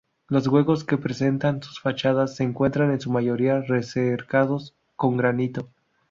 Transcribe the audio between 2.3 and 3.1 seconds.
se encuentran en